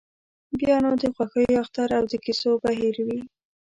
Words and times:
بیا 0.59 0.75
نو 0.83 0.91
د 1.01 1.03
خوښیو 1.15 1.59
اختر 1.63 1.89
او 1.97 2.03
د 2.11 2.13
کیسو 2.23 2.51
بهیر 2.63 2.95
وي. 3.07 3.19